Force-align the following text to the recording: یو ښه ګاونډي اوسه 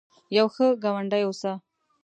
یو 0.37 0.47
ښه 0.53 0.65
ګاونډي 0.83 1.23
اوسه 1.25 1.51